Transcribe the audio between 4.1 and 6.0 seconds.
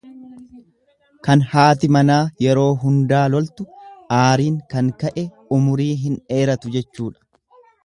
aariin kan ka'e umurii